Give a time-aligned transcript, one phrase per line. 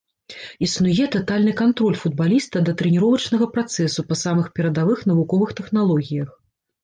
[0.67, 6.29] Існуе татальны кантроль футбаліста да трэніровачнага працэсу па самых перадавых навуковых тэхналогіях.